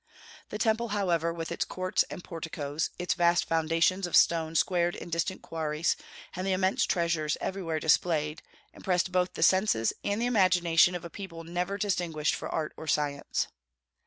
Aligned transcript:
The 0.49 0.57
Temple, 0.57 0.87
however, 0.87 1.31
with 1.31 1.51
its 1.51 1.63
courts 1.63 2.01
and 2.09 2.23
porticos, 2.23 2.89
its 2.97 3.13
vast 3.13 3.45
foundations 3.47 4.07
of 4.07 4.15
stones 4.15 4.57
squared 4.57 4.95
in 4.95 5.11
distant 5.11 5.43
quarries, 5.43 5.95
and 6.35 6.47
the 6.47 6.53
immense 6.53 6.85
treasures 6.85 7.37
everywhere 7.39 7.79
displayed, 7.79 8.41
impressed 8.73 9.11
both 9.11 9.35
the 9.35 9.43
senses 9.43 9.93
and 10.03 10.19
the 10.19 10.25
imagination 10.25 10.95
of 10.95 11.05
a 11.05 11.11
people 11.11 11.43
never 11.43 11.77
distinguished 11.77 12.33
for 12.33 12.49
art 12.49 12.73
or 12.77 12.87
science. 12.87 13.47